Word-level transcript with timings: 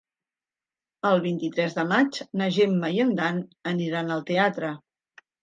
El 1.09 1.19
vint-i-tres 1.25 1.75
de 1.79 1.85
maig 1.91 2.17
na 2.41 2.47
Gemma 2.57 2.91
i 2.97 3.03
en 3.05 3.13
Dan 3.21 3.39
aniran 3.75 4.13
al 4.19 4.27
teatre. 4.33 4.75